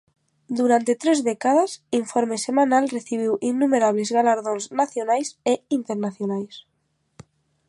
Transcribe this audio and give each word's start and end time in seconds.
Durante 0.59 0.93
tres 1.01 1.19
décadas 1.31 1.69
"Informe 2.01 2.37
semanal" 2.47 2.85
recibiu 2.97 3.31
innumerables 3.51 4.09
galardóns 4.17 4.65
nacionais 4.81 5.27
e 5.51 5.53
internacionais. 5.79 6.55